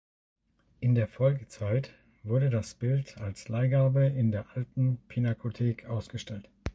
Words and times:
In 0.79 0.95
der 0.95 1.07
Folgezeit 1.07 1.93
wurde 2.23 2.49
das 2.49 2.73
Bild 2.73 3.19
als 3.19 3.49
Leihgabe 3.49 4.05
in 4.07 4.31
der 4.31 4.49
Alten 4.57 4.97
Pinakothek 5.07 5.85
ausgestellt. 5.85 6.49